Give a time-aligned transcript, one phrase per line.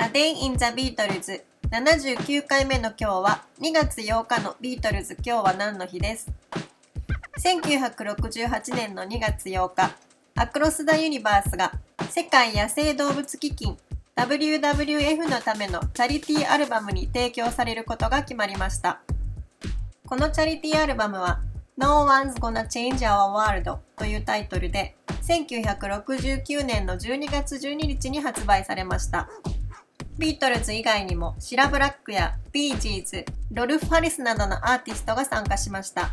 [0.00, 5.16] A Day in the Beatles 79回目の今日は2月8日のビートルズ。
[5.24, 6.30] 今日は何の日です
[7.44, 9.90] ？1968年の2月8日。
[10.36, 11.72] アクロス・ダ・ユニバースが
[12.10, 13.76] 世界野生動物基金
[14.14, 19.00] WWF のためのチャリティーアルバムに提供されることが決まりました。
[20.06, 21.40] このチャリティーアルバムは
[21.76, 29.28] No One's Gonna Change Our World というタイトルで1969年の12月12日に発売されました。
[30.18, 36.10] ビートルズ以外にもシラ・ブラックやビージーズ、ロルフ・ハリスなどのアーティストが参加しました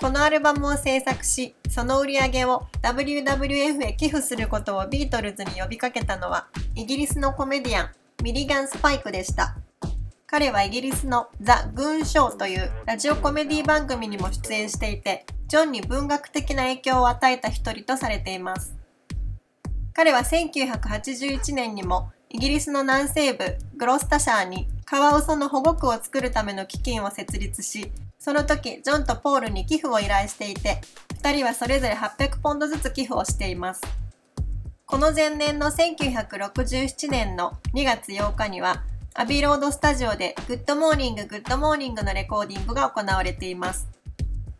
[0.00, 7.90] このアルバムを制作しその売り上げを WWF へ寄付することをビートルズに呼びかけたのはイギリスのコメディアン
[8.22, 9.56] ミリガン・スパイクでした
[10.32, 18.76] 彼はイギリスのザ・グーン・ショーというラジオコメディ番組にも出演していて、ジョンに文学的な影響を与えた一人とされています。
[19.92, 30.80] 彼は1981年にもイギリスの南西部グロスタシャーにカワウソの保護区を作るための基金を設立し、その時ジョンとポールに寄付を依頼していて、
[31.22, 33.82] 2人はそれぞれ800ポンドずつ寄付をしています。
[34.86, 38.84] この前年の1967年の2月8日には
[39.14, 43.88] アビーロードスタジオで Good Morning Good Morning のレコーディングが行われています。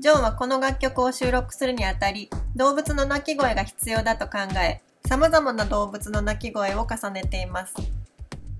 [0.00, 7.74] ジョンはこの楽曲を収録するにあたり、動物の鳴き声が必要だと考え、様々な動物の鳴き声を重ねています。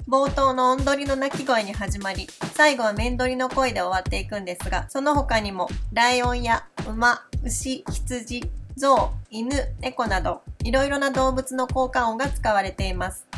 [0.09, 9.49] 冒頭の音取りの鳴き声に始まり、最後は面取りの声で終わっていくんですが、その他にも、ライオンや馬、牛、羊、象、犬、
[9.79, 13.29] 猫など、いろいろな動物の効果音が使われています。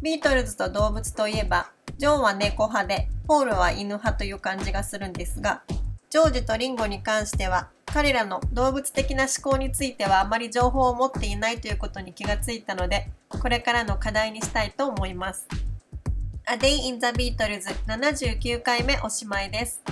[0.00, 5.64] ビートルズと動物といえば、ジョンは猫派で、ポールは犬派という感じがするんですが、
[6.08, 15.46] ジョージとリンゴに関しては、彼らの動物的な思考についてはあまり情報を持っていないということに気がついたので、これからの課題にしたいと思います。
[16.50, 19.82] A Day in the Beatles 79回目おしまいです。